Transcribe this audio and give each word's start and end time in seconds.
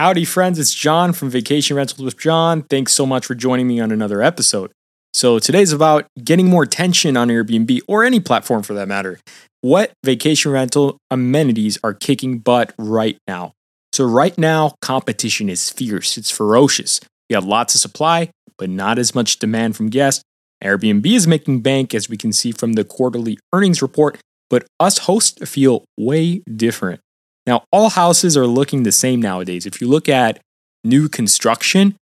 Howdy, 0.00 0.24
friends. 0.24 0.58
It's 0.58 0.72
John 0.72 1.12
from 1.12 1.28
Vacation 1.28 1.76
Rentals 1.76 2.00
with 2.00 2.18
John. 2.18 2.62
Thanks 2.62 2.94
so 2.94 3.04
much 3.04 3.26
for 3.26 3.34
joining 3.34 3.66
me 3.66 3.80
on 3.80 3.92
another 3.92 4.22
episode. 4.22 4.72
So, 5.12 5.38
today's 5.38 5.72
about 5.72 6.06
getting 6.24 6.46
more 6.46 6.62
attention 6.62 7.18
on 7.18 7.28
Airbnb 7.28 7.80
or 7.86 8.02
any 8.02 8.18
platform 8.18 8.62
for 8.62 8.72
that 8.72 8.88
matter. 8.88 9.20
What 9.60 9.92
vacation 10.02 10.52
rental 10.52 10.96
amenities 11.10 11.78
are 11.84 11.92
kicking 11.92 12.38
butt 12.38 12.72
right 12.78 13.18
now? 13.28 13.52
So, 13.92 14.06
right 14.06 14.38
now, 14.38 14.74
competition 14.80 15.50
is 15.50 15.68
fierce, 15.68 16.16
it's 16.16 16.30
ferocious. 16.30 17.00
We 17.28 17.34
have 17.34 17.44
lots 17.44 17.74
of 17.74 17.82
supply, 17.82 18.30
but 18.56 18.70
not 18.70 18.98
as 18.98 19.14
much 19.14 19.38
demand 19.38 19.76
from 19.76 19.90
guests. 19.90 20.24
Airbnb 20.64 21.04
is 21.04 21.26
making 21.26 21.60
bank, 21.60 21.94
as 21.94 22.08
we 22.08 22.16
can 22.16 22.32
see 22.32 22.52
from 22.52 22.72
the 22.72 22.84
quarterly 22.84 23.36
earnings 23.52 23.82
report, 23.82 24.16
but 24.48 24.66
us 24.80 24.96
hosts 24.96 25.46
feel 25.46 25.84
way 25.98 26.42
different. 26.50 27.02
Now, 27.50 27.64
all 27.72 27.90
houses 27.90 28.36
are 28.36 28.46
looking 28.46 28.84
the 28.84 28.92
same 28.92 29.20
nowadays. 29.20 29.66
If 29.66 29.80
you 29.80 29.88
look 29.88 30.08
at 30.08 30.38
new 30.84 31.08
construction, 31.08 31.96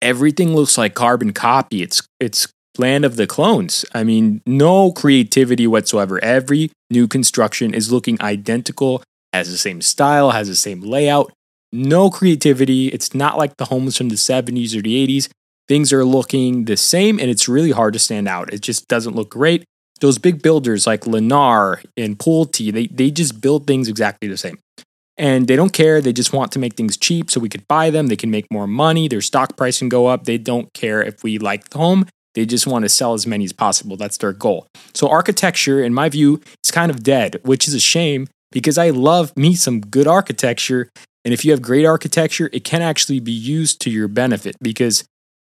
everything 0.00 0.54
looks 0.54 0.78
like 0.78 0.94
carbon 0.94 1.32
copy. 1.32 1.82
It's 1.82 2.06
it's 2.20 2.46
land 2.78 3.04
of 3.04 3.16
the 3.16 3.26
clones. 3.26 3.84
I 3.92 4.04
mean, 4.04 4.42
no 4.46 4.92
creativity 4.92 5.66
whatsoever. 5.66 6.22
Every 6.22 6.70
new 6.88 7.08
construction 7.08 7.74
is 7.74 7.90
looking 7.90 8.22
identical, 8.22 9.02
has 9.32 9.50
the 9.50 9.58
same 9.58 9.82
style, 9.82 10.30
has 10.30 10.46
the 10.46 10.54
same 10.54 10.80
layout. 10.82 11.32
No 11.72 12.08
creativity. 12.08 12.86
It's 12.86 13.12
not 13.12 13.36
like 13.36 13.56
the 13.56 13.64
homes 13.64 13.96
from 13.96 14.08
the 14.08 14.14
70s 14.14 14.76
or 14.76 14.82
the 14.82 15.04
80s. 15.04 15.28
Things 15.66 15.92
are 15.92 16.04
looking 16.04 16.66
the 16.66 16.76
same 16.76 17.18
and 17.18 17.28
it's 17.28 17.48
really 17.48 17.72
hard 17.72 17.94
to 17.94 17.98
stand 17.98 18.28
out. 18.28 18.54
It 18.54 18.60
just 18.60 18.86
doesn't 18.86 19.16
look 19.16 19.30
great. 19.30 19.64
Those 20.00 20.18
big 20.18 20.42
builders 20.42 20.86
like 20.86 21.02
Lennar 21.02 21.84
and 21.96 22.16
Pulte, 22.16 22.72
they, 22.72 22.86
they 22.86 23.10
just 23.10 23.40
build 23.40 23.66
things 23.66 23.88
exactly 23.88 24.28
the 24.28 24.36
same 24.36 24.58
and 25.18 25.46
they 25.46 25.56
don't 25.56 25.72
care. 25.72 26.00
They 26.00 26.12
just 26.12 26.32
want 26.32 26.52
to 26.52 26.58
make 26.58 26.74
things 26.74 26.96
cheap 26.96 27.30
so 27.30 27.40
we 27.40 27.48
could 27.48 27.66
buy 27.68 27.90
them. 27.90 28.06
They 28.06 28.16
can 28.16 28.30
make 28.30 28.46
more 28.50 28.66
money. 28.66 29.08
Their 29.08 29.20
stock 29.20 29.56
price 29.56 29.78
can 29.78 29.88
go 29.88 30.06
up. 30.06 30.24
They 30.24 30.38
don't 30.38 30.72
care 30.74 31.02
if 31.02 31.22
we 31.22 31.38
like 31.38 31.70
the 31.70 31.78
home. 31.78 32.06
They 32.34 32.46
just 32.46 32.66
want 32.66 32.84
to 32.84 32.88
sell 32.88 33.12
as 33.12 33.26
many 33.26 33.44
as 33.44 33.52
possible. 33.52 33.96
That's 33.96 34.16
their 34.16 34.32
goal. 34.32 34.66
So, 34.94 35.08
architecture, 35.08 35.82
in 35.82 35.92
my 35.92 36.08
view, 36.08 36.40
is 36.64 36.70
kind 36.70 36.90
of 36.90 37.02
dead, 37.02 37.40
which 37.44 37.68
is 37.68 37.74
a 37.74 37.80
shame 37.80 38.26
because 38.50 38.78
I 38.78 38.90
love 38.90 39.36
me 39.36 39.54
some 39.54 39.80
good 39.80 40.06
architecture. 40.06 40.88
And 41.24 41.34
if 41.34 41.44
you 41.44 41.50
have 41.52 41.62
great 41.62 41.84
architecture, 41.84 42.48
it 42.52 42.64
can 42.64 42.82
actually 42.82 43.20
be 43.20 43.32
used 43.32 43.80
to 43.82 43.90
your 43.90 44.08
benefit 44.08 44.56
because 44.60 45.04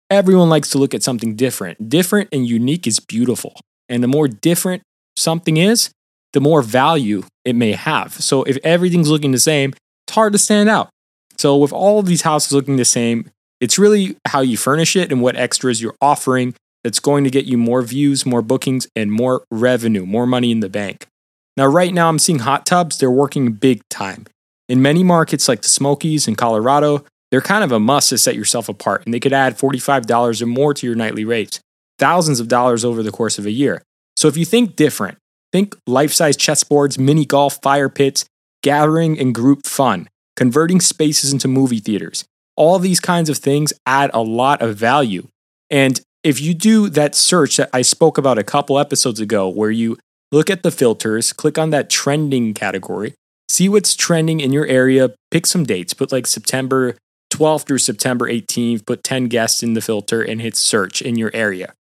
everyone 0.09 0.50
likes 0.50 0.70
to 0.72 0.78
look 0.78 0.94
at 0.94 1.04
something 1.04 1.36
different. 1.36 1.90
Different 1.90 2.30
and 2.32 2.46
unique 2.46 2.86
is 2.86 3.00
beautiful. 3.00 3.59
And 3.90 4.04
the 4.04 4.08
more 4.08 4.28
different 4.28 4.84
something 5.16 5.58
is, 5.58 5.90
the 6.34 6.42
more 6.42 6.62
value 6.62 7.23
it 7.45 7.56
may 7.56 7.72
have. 7.72 8.14
So 8.14 8.44
if 8.44 8.58
everything's 8.64 9.09
looking 9.09 9.31
the 9.31 9.39
same, 9.39 9.73
it's 10.06 10.16
hard 10.16 10.34
to 10.34 10.40
stand 10.40 10.70
out. 10.70 10.90
So 11.38 11.58
with 11.58 11.73
all 11.73 12.00
of 12.00 12.06
these 12.06 12.23
houses 12.23 12.52
looking 12.52 12.75
the 12.75 12.86
same, 12.86 13.30
it's 13.62 13.80
really 13.80 14.17
how 14.28 14.42
you 14.42 14.58
furnish 14.58 14.95
it 14.95 15.12
and 15.12 15.22
what 15.22 15.36
extras 15.36 15.81
you're 15.81 15.95
offering 16.02 16.53
that's 16.84 17.00
going 17.00 17.23
to 17.23 17.30
get 17.30 17.45
you 17.45 17.58
more 17.58 17.81
views, 17.81 18.25
more 18.25 18.42
bookings, 18.42 18.88
and 18.95 19.12
more 19.12 19.44
revenue, 19.50 20.06
more 20.06 20.28
money 20.28 20.52
in 20.52 20.59
the 20.59 20.70
bank. 20.70 21.08
Now, 21.56 21.67
right 21.67 21.94
now, 21.94 22.09
I'm 22.09 22.20
seeing 22.20 22.40
hot 22.40 22.66
tubs, 22.66 22.97
they're 22.97 23.12
working 23.12 23.53
big 23.53 23.81
time. 23.90 24.25
In 24.68 24.81
many 24.81 25.03
markets 25.03 25.47
like 25.47 25.62
the 25.62 25.70
Smokies 25.70 26.28
in 26.28 26.36
Colorado, 26.36 27.06
they're 27.31 27.42
kind 27.42 27.64
of 27.64 27.72
a 27.72 27.80
must 27.80 28.09
to 28.09 28.18
set 28.18 28.36
yourself 28.36 28.70
apart, 28.70 29.06
and 29.06 29.14
they 29.14 29.20
could 29.20 29.34
add 29.34 29.58
$45 29.58 30.42
or 30.42 30.45
more 30.45 30.73
to 30.73 30.86
your 30.86 30.95
nightly 30.95 31.25
rates, 31.25 31.59
thousands 32.00 32.40
of 32.40 32.47
dollars 32.47 32.84
over 32.84 33.02
the 33.02 33.12
course 33.12 33.38
of 33.38 33.45
a 33.45 33.52
year. 33.52 33.81
So 34.18 34.28
if 34.28 34.36
you 34.36 34.45
think 34.45 34.75
different, 34.75 35.18
Think 35.54 35.78
life 35.86 36.12
size 36.12 36.36
chessboards, 36.36 36.98
mini 36.98 37.26
golf, 37.26 37.59
fire 37.62 37.88
pits, 37.88 38.26
gathering 38.64 39.20
and 39.20 39.36
group 39.36 39.68
fun, 39.68 40.09
converting 40.36 40.82
spaces 40.82 41.32
into 41.32 41.48
movie 41.48 41.80
theaters. 41.80 42.26
All 42.58 42.80
these 42.80 43.00
kinds 43.00 43.30
of 43.30 43.38
things 43.38 43.72
add 43.86 44.09
a 44.14 44.22
lot 44.22 44.64
of 44.64 44.76
value. 44.76 45.28
And 45.70 46.02
if 46.24 46.42
you 46.42 46.56
do 46.56 46.90
that 46.90 47.14
search 47.14 47.58
that 47.58 47.70
I 47.72 47.84
spoke 47.84 48.18
about 48.18 48.40
a 48.40 48.44
couple 48.44 48.80
episodes 48.80 49.20
ago, 49.20 49.48
where 49.48 49.69
you 49.69 49.97
look 50.31 50.50
at 50.50 50.64
the 50.64 50.72
filters, 50.72 51.31
click 51.31 51.59
on 51.59 51.70
that 51.70 51.90
trending 51.90 52.56
category, 52.56 53.14
see 53.47 53.70
what's 53.70 53.96
trending 53.96 54.40
in 54.40 54.52
your 54.52 54.66
area, 54.66 55.14
pick 55.30 55.46
some 55.46 55.66
dates, 55.66 55.94
put 55.94 56.12
like 56.12 56.25
September 56.25 56.96
12th 57.31 57.68
through 57.68 57.78
September 57.78 58.28
18th, 58.28 58.85
put 58.88 59.03
10 59.03 59.25
guests 59.25 59.62
in 59.62 59.74
the 59.74 59.81
filter 59.81 60.22
and 60.22 60.41
hit 60.41 60.56
search 60.56 61.02
in 61.02 61.16
your 61.16 61.31
area. 61.34 61.74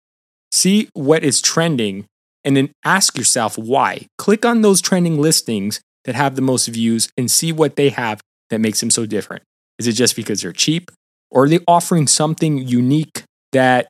See 0.51 0.89
what 0.95 1.23
is 1.23 1.41
trending 1.41 2.07
and 2.45 2.57
then 2.57 2.71
ask 2.85 3.17
yourself 3.17 3.59
why. 3.59 4.07
Click 4.19 4.45
on 4.45 4.63
those 4.63 4.81
trending 4.81 5.21
listings 5.21 5.81
that 6.05 6.15
have 6.15 6.37
the 6.37 6.43
most 6.43 6.67
views 6.69 7.09
and 7.17 7.31
see 7.31 7.53
what 7.53 7.77
they 7.77 7.91
have 7.91 8.21
that 8.49 8.61
makes 8.61 8.81
them 8.81 8.91
so 8.91 9.07
different. 9.07 9.43
Is 9.79 9.87
it 9.87 9.93
just 9.93 10.17
because 10.17 10.43
they're 10.43 10.53
cheap? 10.53 10.91
Or 11.31 11.45
are 11.45 11.49
they 11.49 11.61
offering 11.69 12.07
something 12.07 12.59
unique 12.59 13.23
that 13.53 13.89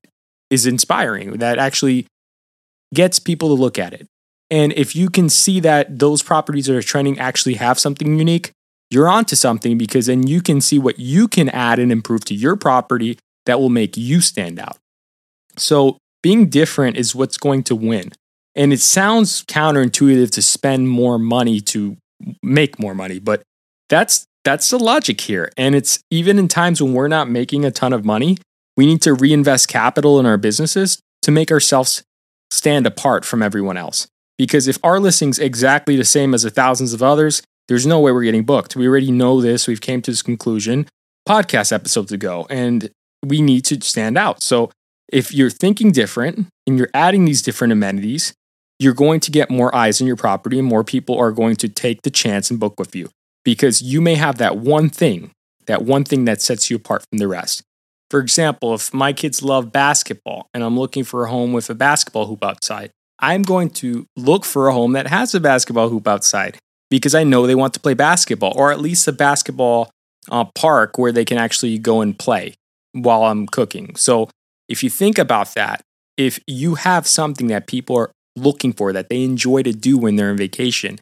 is 0.50 0.66
inspiring, 0.66 1.38
that 1.38 1.58
actually 1.58 2.06
gets 2.92 3.18
people 3.18 3.48
to 3.48 3.60
look 3.60 3.78
at 3.78 3.92
it? 3.92 4.06
And 4.50 4.72
if 4.72 4.96
you 4.96 5.08
can 5.08 5.28
see 5.28 5.60
that 5.60 5.98
those 5.98 6.22
properties 6.22 6.66
that 6.66 6.76
are 6.76 6.82
trending 6.82 7.18
actually 7.18 7.54
have 7.54 7.78
something 7.78 8.18
unique, 8.18 8.50
you're 8.90 9.08
onto 9.08 9.36
something 9.36 9.78
because 9.78 10.06
then 10.06 10.26
you 10.26 10.42
can 10.42 10.60
see 10.60 10.78
what 10.78 10.98
you 10.98 11.28
can 11.28 11.48
add 11.50 11.78
and 11.78 11.92
improve 11.92 12.24
to 12.26 12.34
your 12.34 12.56
property 12.56 13.18
that 13.46 13.60
will 13.60 13.68
make 13.68 13.96
you 13.96 14.20
stand 14.20 14.58
out. 14.58 14.76
So, 15.56 15.98
being 16.22 16.50
different 16.50 16.96
is 16.96 17.14
what's 17.14 17.38
going 17.38 17.62
to 17.64 17.76
win. 17.76 18.12
And 18.56 18.72
it 18.72 18.80
sounds 18.80 19.44
counterintuitive 19.44 20.30
to 20.32 20.42
spend 20.42 20.88
more 20.88 21.18
money 21.18 21.60
to 21.60 21.96
make 22.42 22.78
more 22.78 22.94
money, 22.94 23.18
but 23.18 23.42
that's 23.88 24.26
that's 24.44 24.70
the 24.70 24.78
logic 24.78 25.20
here. 25.20 25.50
And 25.56 25.74
it's 25.74 26.00
even 26.10 26.38
in 26.38 26.48
times 26.48 26.82
when 26.82 26.94
we're 26.94 27.08
not 27.08 27.28
making 27.28 27.64
a 27.64 27.70
ton 27.70 27.92
of 27.92 28.04
money, 28.04 28.38
we 28.76 28.86
need 28.86 29.02
to 29.02 29.14
reinvest 29.14 29.68
capital 29.68 30.18
in 30.18 30.26
our 30.26 30.38
businesses 30.38 30.98
to 31.22 31.30
make 31.30 31.50
ourselves 31.50 32.02
stand 32.50 32.86
apart 32.86 33.24
from 33.24 33.42
everyone 33.42 33.76
else. 33.76 34.06
Because 34.38 34.66
if 34.66 34.78
our 34.82 34.98
listing's 34.98 35.38
exactly 35.38 35.96
the 35.96 36.04
same 36.04 36.32
as 36.32 36.42
the 36.42 36.50
thousands 36.50 36.94
of 36.94 37.02
others, 37.02 37.42
there's 37.68 37.86
no 37.86 38.00
way 38.00 38.10
we're 38.10 38.24
getting 38.24 38.44
booked. 38.44 38.74
We 38.74 38.88
already 38.88 39.12
know 39.12 39.40
this. 39.40 39.68
We've 39.68 39.80
came 39.80 40.00
to 40.02 40.10
this 40.10 40.22
conclusion 40.22 40.86
podcast 41.28 41.72
episodes 41.72 42.10
ago, 42.10 42.46
and 42.48 42.90
we 43.24 43.42
need 43.42 43.64
to 43.66 43.80
stand 43.82 44.16
out. 44.16 44.42
So 44.42 44.70
if 45.12 45.34
you're 45.34 45.50
thinking 45.50 45.92
different 45.92 46.48
and 46.66 46.78
you're 46.78 46.90
adding 46.94 47.26
these 47.26 47.42
different 47.42 47.72
amenities, 47.72 48.32
you're 48.80 48.94
going 48.94 49.20
to 49.20 49.30
get 49.30 49.50
more 49.50 49.72
eyes 49.76 50.00
on 50.00 50.06
your 50.06 50.16
property 50.16 50.58
and 50.58 50.66
more 50.66 50.82
people 50.82 51.16
are 51.18 51.32
going 51.32 51.54
to 51.54 51.68
take 51.68 52.00
the 52.02 52.10
chance 52.10 52.50
and 52.50 52.58
book 52.58 52.80
with 52.80 52.96
you 52.96 53.10
because 53.44 53.82
you 53.82 54.00
may 54.00 54.14
have 54.14 54.38
that 54.38 54.56
one 54.56 54.88
thing, 54.88 55.30
that 55.66 55.82
one 55.82 56.02
thing 56.02 56.24
that 56.24 56.40
sets 56.40 56.70
you 56.70 56.76
apart 56.76 57.04
from 57.10 57.18
the 57.18 57.28
rest. 57.28 57.62
For 58.10 58.18
example, 58.18 58.74
if 58.74 58.92
my 58.92 59.12
kids 59.12 59.42
love 59.42 59.70
basketball 59.70 60.48
and 60.54 60.64
I'm 60.64 60.78
looking 60.78 61.04
for 61.04 61.24
a 61.24 61.30
home 61.30 61.52
with 61.52 61.68
a 61.68 61.74
basketball 61.74 62.26
hoop 62.26 62.42
outside, 62.42 62.90
I'm 63.18 63.42
going 63.42 63.68
to 63.70 64.06
look 64.16 64.46
for 64.46 64.68
a 64.68 64.72
home 64.72 64.94
that 64.94 65.06
has 65.08 65.34
a 65.34 65.40
basketball 65.40 65.90
hoop 65.90 66.08
outside 66.08 66.56
because 66.88 67.14
I 67.14 67.22
know 67.22 67.46
they 67.46 67.54
want 67.54 67.74
to 67.74 67.80
play 67.80 67.92
basketball 67.92 68.54
or 68.56 68.72
at 68.72 68.80
least 68.80 69.06
a 69.06 69.12
basketball 69.12 69.90
uh, 70.30 70.46
park 70.54 70.96
where 70.96 71.12
they 71.12 71.26
can 71.26 71.36
actually 71.36 71.78
go 71.78 72.00
and 72.00 72.18
play 72.18 72.54
while 72.92 73.24
I'm 73.24 73.46
cooking. 73.46 73.94
So 73.96 74.30
if 74.70 74.82
you 74.82 74.88
think 74.88 75.18
about 75.18 75.54
that, 75.54 75.82
if 76.16 76.40
you 76.46 76.76
have 76.76 77.06
something 77.06 77.48
that 77.48 77.66
people 77.66 77.96
are 77.96 78.10
looking 78.36 78.72
for, 78.72 78.92
that 78.92 79.08
they 79.08 79.22
enjoy 79.22 79.62
to 79.62 79.72
do 79.72 79.98
when 79.98 80.16
they're 80.16 80.30
on 80.30 80.36
vacation, 80.36 80.98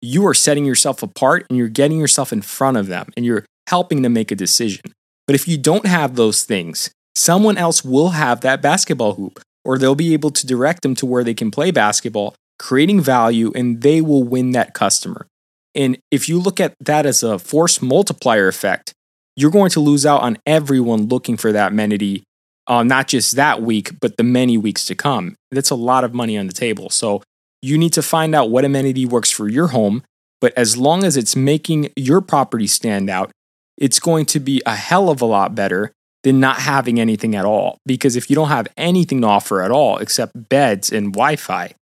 you 0.00 0.26
are 0.26 0.34
setting 0.34 0.64
yourself 0.64 1.02
apart 1.02 1.46
and 1.48 1.58
you're 1.58 1.68
getting 1.68 1.98
yourself 1.98 2.32
in 2.32 2.42
front 2.42 2.76
of 2.76 2.86
them 2.86 3.10
and 3.16 3.26
you're 3.26 3.44
helping 3.68 4.02
them 4.02 4.12
make 4.12 4.30
a 4.30 4.36
decision. 4.36 4.92
But 5.26 5.34
if 5.34 5.46
you 5.46 5.58
don't 5.58 5.86
have 5.86 6.16
those 6.16 6.44
things, 6.44 6.90
someone 7.14 7.58
else 7.58 7.84
will 7.84 8.10
have 8.10 8.40
that 8.40 8.62
basketball 8.62 9.14
hoop 9.14 9.40
or 9.64 9.76
they'll 9.76 9.94
be 9.94 10.14
able 10.14 10.30
to 10.30 10.46
direct 10.46 10.82
them 10.82 10.94
to 10.94 11.06
where 11.06 11.24
they 11.24 11.34
can 11.34 11.50
play 11.50 11.70
basketball, 11.70 12.34
creating 12.58 13.00
value, 13.00 13.52
and 13.54 13.82
they 13.82 14.00
will 14.00 14.22
win 14.22 14.52
that 14.52 14.72
customer. 14.72 15.26
And 15.74 15.98
if 16.10 16.28
you 16.28 16.40
look 16.40 16.60
at 16.60 16.74
that 16.80 17.04
as 17.04 17.22
a 17.22 17.38
force 17.38 17.82
multiplier 17.82 18.48
effect, 18.48 18.94
you're 19.36 19.50
going 19.50 19.70
to 19.70 19.80
lose 19.80 20.06
out 20.06 20.22
on 20.22 20.38
everyone 20.46 21.08
looking 21.08 21.36
for 21.36 21.52
that 21.52 21.72
amenity 21.72 22.24
uh, 22.68 22.82
not 22.82 23.08
just 23.08 23.34
that 23.36 23.62
week, 23.62 23.98
but 24.00 24.16
the 24.16 24.22
many 24.22 24.56
weeks 24.56 24.84
to 24.86 24.94
come. 24.94 25.34
That's 25.50 25.70
a 25.70 25.74
lot 25.74 26.04
of 26.04 26.14
money 26.14 26.38
on 26.38 26.46
the 26.46 26.52
table. 26.52 26.90
So 26.90 27.22
you 27.62 27.78
need 27.78 27.92
to 27.94 28.02
find 28.02 28.34
out 28.34 28.50
what 28.50 28.64
amenity 28.64 29.06
works 29.06 29.30
for 29.30 29.48
your 29.48 29.68
home. 29.68 30.02
But 30.40 30.52
as 30.56 30.76
long 30.76 31.02
as 31.02 31.16
it's 31.16 31.34
making 31.34 31.90
your 31.96 32.20
property 32.20 32.68
stand 32.68 33.10
out, 33.10 33.32
it's 33.76 33.98
going 33.98 34.26
to 34.26 34.40
be 34.40 34.62
a 34.66 34.76
hell 34.76 35.10
of 35.10 35.20
a 35.20 35.24
lot 35.24 35.54
better 35.54 35.92
than 36.22 36.40
not 36.40 36.58
having 36.58 37.00
anything 37.00 37.34
at 37.34 37.44
all. 37.44 37.78
Because 37.86 38.16
if 38.16 38.28
you 38.28 38.36
don't 38.36 38.48
have 38.48 38.68
anything 38.76 39.20
to 39.22 39.26
offer 39.26 39.62
at 39.62 39.70
all 39.70 39.98
except 39.98 40.48
beds 40.48 40.92
and 40.92 41.12
Wi 41.12 41.36
Fi, 41.36 41.72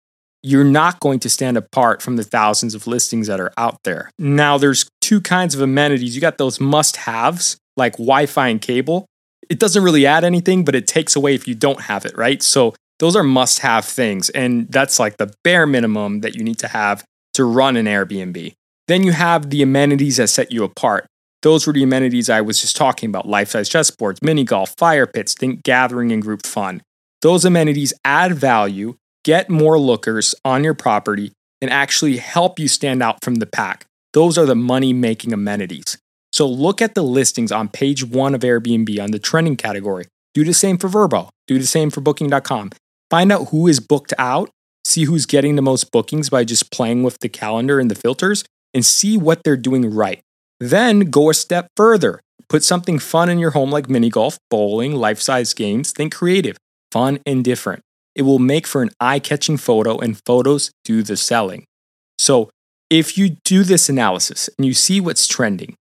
you're 0.41 0.63
not 0.63 0.99
going 0.99 1.19
to 1.19 1.29
stand 1.29 1.57
apart 1.57 2.01
from 2.01 2.15
the 2.15 2.23
thousands 2.23 2.73
of 2.73 2.87
listings 2.87 3.27
that 3.27 3.39
are 3.39 3.51
out 3.57 3.83
there. 3.83 4.09
Now, 4.17 4.57
there's 4.57 4.89
two 5.01 5.19
kinds 5.21 5.53
of 5.53 5.61
amenities. 5.61 6.15
You 6.15 6.21
got 6.21 6.37
those 6.37 6.59
must 6.59 6.97
haves 6.97 7.57
like 7.75 7.93
Wi 7.93 8.25
Fi 8.25 8.47
and 8.47 8.61
cable, 8.61 9.05
it 9.49 9.59
doesn't 9.59 9.83
really 9.83 10.05
add 10.05 10.23
anything, 10.23 10.63
but 10.65 10.75
it 10.75 10.87
takes 10.87 11.15
away 11.15 11.33
if 11.33 11.47
you 11.47 11.55
don't 11.55 11.81
have 11.81 12.05
it, 12.05 12.17
right? 12.17 12.41
So 12.41 12.73
those 12.99 13.15
are 13.15 13.23
must 13.23 13.59
have 13.59 13.85
things. 13.85 14.29
And 14.31 14.71
that's 14.71 14.99
like 14.99 15.17
the 15.17 15.33
bare 15.43 15.67
minimum 15.67 16.21
that 16.21 16.35
you 16.35 16.43
need 16.43 16.59
to 16.59 16.67
have 16.67 17.03
to 17.35 17.45
run 17.45 17.77
an 17.77 17.85
Airbnb. 17.85 18.53
Then 18.87 19.03
you 19.03 19.11
have 19.11 19.49
the 19.49 19.61
amenities 19.61 20.17
that 20.17 20.29
set 20.29 20.51
you 20.51 20.63
apart. 20.63 21.07
those 21.43 21.67
were 21.67 21.73
the 21.73 21.83
amenities 21.83 22.29
I 22.29 22.41
was 22.41 22.59
just 22.59 22.75
talking 22.75 23.09
about 23.09 23.27
life 23.27 23.49
size 23.51 23.69
chessboards, 23.69 24.23
mini 24.23 24.43
golf, 24.43 24.73
fire 24.77 25.05
pits, 25.05 25.33
think 25.33 25.63
gathering 25.63 26.11
and 26.11 26.21
group 26.21 26.45
fun. 26.45 26.81
Those 27.21 27.45
amenities 27.45 27.93
add 28.03 28.33
value, 28.33 28.95
get 29.23 29.49
more 29.49 29.79
lookers 29.79 30.35
on 30.43 30.63
your 30.63 30.73
property, 30.73 31.31
and 31.61 31.71
actually 31.71 32.17
help 32.17 32.59
you 32.59 32.67
stand 32.67 33.01
out 33.01 33.23
from 33.23 33.35
the 33.35 33.45
pack. 33.45 33.85
Those 34.13 34.37
are 34.37 34.45
the 34.45 34.55
money 34.55 34.93
making 34.93 35.33
amenities. 35.33 35.97
So 36.37 36.47
look 36.47 36.83
at 36.83 36.93
the 36.93 37.01
listings 37.01 37.51
on 37.51 37.67
page 37.67 38.03
one 38.03 38.35
of 38.35 38.41
Airbnb 38.41 39.01
on 39.01 39.09
the 39.09 39.17
trending 39.17 39.57
category. 39.57 40.05
Do 40.35 40.43
the 40.43 40.53
same 40.53 40.77
for 40.77 40.87
Vrbo, 40.87 41.29
do 41.47 41.57
the 41.57 41.65
same 41.65 41.89
for 41.89 42.01
Booking.com. 42.01 42.73
Find 43.09 43.31
out 43.31 43.47
who 43.49 43.65
is 43.65 43.79
booked 43.79 44.13
out, 44.19 44.51
see 44.85 45.05
who's 45.05 45.25
getting 45.25 45.55
the 45.55 45.63
most 45.63 45.91
bookings 45.91 46.29
by 46.29 46.43
just 46.43 46.71
playing 46.71 47.01
with 47.01 47.17
the 47.21 47.27
calendar 47.27 47.79
and 47.79 47.89
the 47.89 47.95
filters, 47.95 48.45
and 48.71 48.85
see 48.85 49.17
what 49.17 49.43
they're 49.43 49.57
doing 49.57 49.91
right. 49.91 50.21
Then 50.59 51.09
go 51.09 51.31
a 51.31 51.33
step 51.33 51.69
further. 51.75 52.21
Put 52.49 52.63
something 52.63 52.99
fun 52.99 53.29
in 53.29 53.39
your 53.39 53.51
home 53.51 53.71
like 53.71 53.89
mini 53.89 54.11
golf, 54.11 54.37
bowling, 54.51 54.93
life 54.93 55.19
size 55.19 55.55
games. 55.55 55.91
Think 55.91 56.13
creative, 56.13 56.55
fun, 56.91 57.17
and 57.25 57.43
different. 57.43 57.81
It 58.13 58.21
will 58.21 58.37
make 58.37 58.67
for 58.67 58.83
an 58.83 58.91
eye 58.99 59.17
catching 59.17 59.57
photo, 59.57 59.97
and 59.97 60.21
photos 60.23 60.69
do 60.83 61.01
the 61.01 61.17
selling. 61.17 61.65
So, 62.19 62.51
if 62.91 63.17
you 63.17 63.37
do 63.43 63.63
this 63.63 63.89
analysis 63.89 64.51
and 64.55 64.67
you 64.67 64.75
see 64.75 65.01
what's 65.01 65.25
trending, 65.25 65.75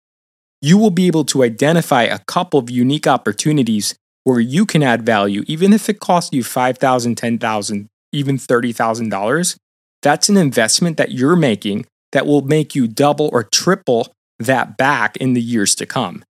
you 0.60 0.78
will 0.78 0.90
be 0.90 1.06
able 1.06 1.24
to 1.24 1.42
identify 1.42 2.04
a 2.04 2.20
couple 2.26 2.58
of 2.58 2.70
unique 2.70 3.06
opportunities 3.06 3.94
where 4.24 4.40
you 4.40 4.66
can 4.66 4.82
add 4.82 5.04
value, 5.04 5.44
even 5.46 5.72
if 5.72 5.88
it 5.88 6.00
costs 6.00 6.32
you 6.32 6.42
$5,000, 6.42 7.14
$10,000, 7.14 7.86
even 8.12 8.36
$30,000. 8.36 9.56
That's 10.02 10.28
an 10.28 10.36
investment 10.36 10.96
that 10.96 11.12
you're 11.12 11.36
making 11.36 11.86
that 12.12 12.26
will 12.26 12.42
make 12.42 12.74
you 12.74 12.88
double 12.88 13.28
or 13.32 13.44
triple 13.44 14.12
that 14.38 14.76
back 14.76 15.16
in 15.16 15.34
the 15.34 15.40
years 15.40 15.74
to 15.76 15.86
come. 15.86 16.24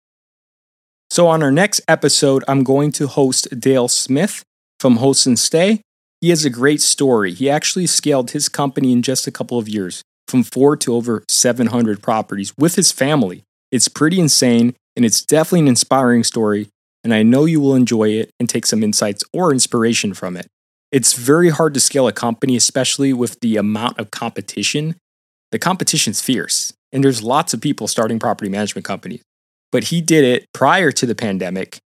So, 1.11 1.29
on 1.29 1.43
our 1.43 1.53
next 1.53 1.81
episode, 1.87 2.43
I'm 2.49 2.65
going 2.65 2.91
to 2.93 3.07
host 3.07 3.49
Dale 3.59 3.89
Smith 3.89 4.43
from 4.81 4.97
Host 4.97 5.27
and 5.27 5.39
Stay. 5.39 5.83
He 6.21 6.31
has 6.31 6.45
a 6.45 6.51
great 6.51 6.81
story. 6.81 7.33
He 7.35 7.51
actually 7.51 7.87
scaled 7.87 8.31
his 8.31 8.49
company 8.49 8.93
in 8.93 9.03
just 9.03 9.27
a 9.27 9.31
couple 9.31 9.59
of 9.59 9.69
years 9.69 10.03
from 10.27 10.43
four 10.43 10.77
to 10.79 10.95
over 10.95 11.23
700 11.29 12.03
properties 12.03 12.53
with 12.59 12.77
his 12.77 12.91
family. 12.91 13.45
It's 13.75 13.89
pretty 13.89 14.21
insane, 14.21 14.77
and 14.95 15.05
it's 15.05 15.21
definitely 15.25 15.63
an 15.63 15.69
inspiring 15.69 16.23
story. 16.23 16.69
And 17.03 17.13
I 17.13 17.25
know 17.25 17.45
you 17.45 17.61
will 17.61 17.75
enjoy 17.75 18.11
it 18.11 18.31
and 18.39 18.49
take 18.49 18.67
some 18.67 18.85
insights 18.85 19.25
or 19.33 19.51
inspiration 19.51 20.15
from 20.15 20.37
it. 20.37 20.47
It's 20.93 21.15
very 21.15 21.49
hard 21.49 21.75
to 21.75 21.81
scale 21.81 22.07
a 22.07 22.13
company, 22.13 22.55
especially 22.55 23.13
with 23.13 23.41
the 23.41 23.57
amount 23.57 23.99
of 23.99 24.13
competition. 24.13 24.95
The 25.51 25.59
competition's 25.59 26.23
fierce. 26.23 26.73
And 26.93 27.03
there's 27.03 27.25
lots 27.25 27.53
of 27.53 27.61
people 27.61 27.89
starting 27.89 28.21
property 28.21 28.49
management 28.49 28.85
companies. 28.85 29.23
But 29.73 29.85
he 29.85 30.01
did 30.01 30.23
it 30.23 30.47
prior 30.53 30.93
to 30.93 31.05
the 31.05 31.17
pandemic 31.17 31.79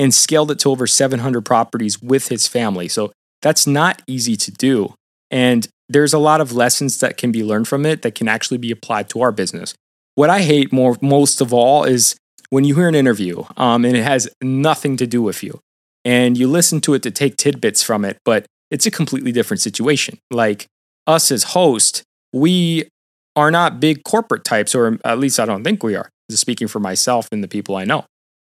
and 0.00 0.12
scaled 0.12 0.50
it 0.50 0.58
to 0.58 0.70
over 0.70 0.88
700 0.88 1.44
properties 1.44 2.02
with 2.02 2.26
his 2.26 2.48
family. 2.48 2.88
So 2.88 3.12
that's 3.40 3.68
not 3.68 4.02
easy 4.08 4.34
to 4.34 4.50
do. 4.50 4.94
And 5.30 5.68
there's 5.88 6.12
a 6.12 6.18
lot 6.18 6.40
of 6.40 6.50
lessons 6.50 6.98
that 6.98 7.16
can 7.16 7.30
be 7.30 7.44
learned 7.44 7.68
from 7.68 7.86
it 7.86 8.02
that 8.02 8.16
can 8.16 8.26
actually 8.26 8.58
be 8.58 8.72
applied 8.72 9.08
to 9.10 9.20
our 9.20 9.30
business. 9.30 9.76
What 10.14 10.30
I 10.30 10.42
hate 10.42 10.72
more 10.72 10.96
most 11.00 11.40
of 11.40 11.52
all 11.52 11.84
is 11.84 12.16
when 12.50 12.64
you 12.64 12.74
hear 12.74 12.88
an 12.88 12.94
interview 12.94 13.44
um, 13.56 13.84
and 13.84 13.96
it 13.96 14.02
has 14.02 14.28
nothing 14.42 14.96
to 14.98 15.06
do 15.06 15.22
with 15.22 15.42
you 15.42 15.60
and 16.04 16.36
you 16.36 16.48
listen 16.48 16.80
to 16.82 16.94
it 16.94 17.02
to 17.02 17.10
take 17.10 17.36
tidbits 17.36 17.82
from 17.82 18.04
it, 18.04 18.18
but 18.24 18.46
it's 18.70 18.86
a 18.86 18.90
completely 18.90 19.32
different 19.32 19.60
situation. 19.60 20.18
Like 20.30 20.66
us 21.06 21.30
as 21.30 21.44
host, 21.44 22.02
we 22.32 22.88
are 23.36 23.50
not 23.50 23.80
big 23.80 24.04
corporate 24.04 24.44
types, 24.44 24.74
or 24.74 24.98
at 25.04 25.18
least 25.18 25.38
I 25.38 25.46
don't 25.46 25.64
think 25.64 25.82
we 25.82 25.94
are, 25.94 26.08
speaking 26.30 26.68
for 26.68 26.80
myself 26.80 27.28
and 27.32 27.42
the 27.42 27.48
people 27.48 27.76
I 27.76 27.84
know. 27.84 28.04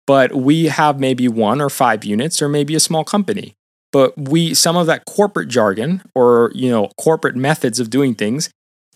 But 0.07 0.35
we 0.35 0.65
have 0.65 0.99
maybe 0.99 1.27
one 1.27 1.61
or 1.61 1.69
five 1.69 2.03
units, 2.03 2.41
or 2.41 2.49
maybe 2.49 2.75
a 2.75 2.79
small 2.79 3.03
company. 3.03 3.53
But 3.91 4.17
we, 4.17 4.53
some 4.53 4.77
of 4.77 4.87
that 4.87 5.05
corporate 5.05 5.49
jargon 5.49 6.03
or, 6.13 6.51
you 6.53 6.69
know, 6.69 6.91
corporate 6.99 7.35
methods 7.35 7.79
of 7.79 7.89
doing 7.89 8.13
things 8.15 8.49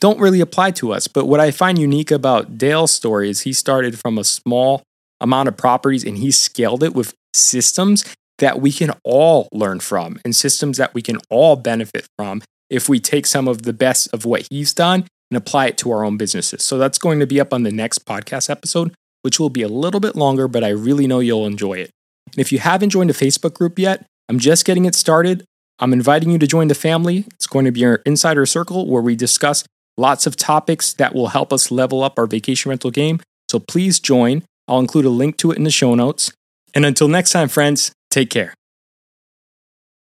don't 0.04 0.20
really 0.20 0.42
apply 0.42 0.70
to 0.70 0.92
us. 0.92 1.08
But 1.08 1.28
what 1.28 1.40
I 1.40 1.50
find 1.50 1.80
unique 1.80 2.12
about 2.12 2.58
Dale's 2.58 2.92
story 2.92 3.30
is 3.30 3.44
he 3.44 3.54
started 3.54 3.98
from 3.98 4.18
a 4.18 4.26
small 4.26 4.84
amount 5.22 5.48
of 5.48 5.56
properties 5.56 6.04
and 6.04 6.18
he 6.18 6.30
scaled 6.30 6.84
it 6.84 6.94
with 6.94 7.14
systems 7.34 8.04
that 8.40 8.60
we 8.60 8.74
can 8.74 8.92
all 9.06 9.48
learn 9.54 9.80
from 9.80 10.20
and 10.26 10.36
systems 10.36 10.76
that 10.76 10.94
we 10.94 11.02
can 11.02 11.20
all 11.30 11.56
benefit 11.56 12.06
from 12.18 12.42
if 12.70 12.90
we 12.90 13.00
take 13.00 13.26
some 13.26 13.48
of 13.48 13.62
the 13.62 13.72
best 13.72 14.14
of 14.14 14.26
what 14.26 14.46
he's 14.52 14.74
done 14.74 15.06
and 15.32 15.38
apply 15.38 15.68
it 15.68 15.78
to 15.78 15.90
our 15.92 16.04
own 16.04 16.18
businesses. 16.18 16.64
So 16.64 16.78
that's 16.78 16.98
going 16.98 17.22
to 17.22 17.26
be 17.26 17.40
up 17.40 17.54
on 17.54 17.64
the 17.64 17.72
next 17.72 18.06
podcast 18.06 18.50
episode, 18.50 18.94
which 19.22 19.40
will 19.40 19.50
be 19.50 19.62
a 19.62 19.70
little 19.70 20.02
bit 20.02 20.18
longer, 20.18 20.50
but 20.50 20.66
I 20.66 20.70
really 20.70 21.08
know 21.08 21.22
you'll 21.22 21.48
enjoy 21.48 21.76
it. 21.76 21.92
And 22.34 22.40
if 22.40 22.52
you 22.52 22.60
haven't 22.60 22.90
joined 22.90 23.10
the 23.10 23.14
Facebook 23.14 23.54
group 23.54 23.80
yet, 23.80 24.06
I'm 24.28 24.38
just 24.38 24.66
getting 24.66 24.84
it 24.84 24.96
started. 24.96 25.46
I'm 25.80 25.94
inviting 25.94 26.30
you 26.30 26.40
to 26.40 26.48
join 26.48 26.68
the 26.68 26.76
family. 26.76 27.24
It's 27.36 27.48
going 27.48 27.64
to 27.64 27.72
be 27.72 27.86
our 27.86 28.02
insider 28.06 28.46
circle 28.46 28.86
where 28.86 29.02
we 29.02 29.16
discuss 29.16 29.64
lots 29.98 30.26
of 30.26 30.36
topics 30.36 30.94
that 30.94 31.14
will 31.14 31.28
help 31.28 31.54
us 31.54 31.72
level 31.72 32.04
up 32.04 32.18
our 32.18 32.28
vacation 32.28 32.70
rental 32.70 32.92
game. 32.92 33.20
So 33.50 33.60
please 33.60 34.00
join. 34.00 34.44
I'll 34.68 34.80
include 34.80 35.06
a 35.06 35.10
link 35.10 35.38
to 35.38 35.52
it 35.52 35.58
in 35.58 35.64
the 35.64 35.72
show 35.72 35.96
notes. 35.96 36.32
And 36.74 36.86
until 36.86 37.08
next 37.08 37.32
time, 37.32 37.50
friends, 37.50 37.92
take 38.10 38.30
care. 38.30 38.54